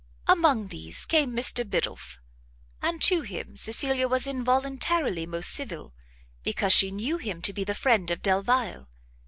[0.25, 2.17] Among these came Mr Biddulph;
[2.81, 5.93] and to him Cecilia was involuntarily most civil,
[6.41, 8.89] because she knew him to be the friend of Delvile.